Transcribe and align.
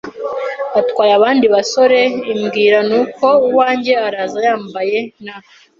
atwaye 0.79 1.11
abandi 1.19 1.45
basore 1.55 1.99
imbwira 2.31 2.77
nuko 2.89 3.25
uwanjye 3.47 3.93
araza 4.07 4.39
yambaye, 4.47 4.97
n 5.23 5.25